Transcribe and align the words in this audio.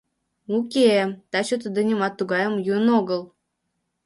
Уке, 0.55 0.89
таче 1.31 1.55
тудо 1.63 1.79
нимат 1.87 2.13
тугайым 2.19 2.53
йӱын 2.65 2.87
огыл... 2.99 3.21